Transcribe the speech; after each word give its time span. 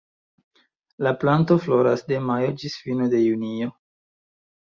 La 1.07 1.11
planto 1.23 1.57
floras 1.65 2.05
de 2.11 2.21
majo 2.29 2.47
ĝis 2.63 2.79
fino 2.87 3.11
de 3.13 3.21
junio. 3.25 3.69